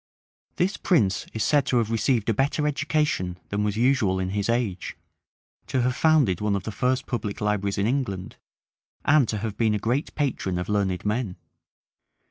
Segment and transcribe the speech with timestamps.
[0.55, 4.49] This prince is said to have received a better education than was usual in his
[4.49, 4.97] age,
[5.67, 8.37] to have founded one of the first public libraries in England,
[9.05, 11.35] and to have been a great patron of learned men.